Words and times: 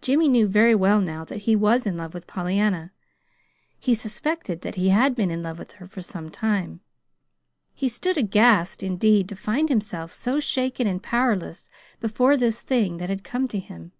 Jimmy 0.00 0.28
knew 0.28 0.46
very 0.46 0.76
well 0.76 1.00
now 1.00 1.24
that 1.24 1.38
he 1.38 1.56
was 1.56 1.86
in 1.88 1.96
love 1.96 2.14
with 2.14 2.28
Pollyanna. 2.28 2.92
He 3.76 3.92
suspected 3.92 4.60
that 4.60 4.76
he 4.76 4.90
had 4.90 5.16
been 5.16 5.28
in 5.32 5.42
love 5.42 5.58
with 5.58 5.72
her 5.72 5.88
for 5.88 6.00
some 6.02 6.30
time. 6.30 6.82
He 7.74 7.88
stood 7.88 8.16
aghast, 8.16 8.80
indeed, 8.80 9.28
to 9.28 9.34
find 9.34 9.70
himself 9.70 10.12
so 10.12 10.38
shaken 10.38 10.86
and 10.86 11.02
powerless 11.02 11.68
before 11.98 12.36
this 12.36 12.62
thing 12.62 12.98
that 12.98 13.10
had 13.10 13.24
come 13.24 13.48
to 13.48 13.58
him. 13.58 13.90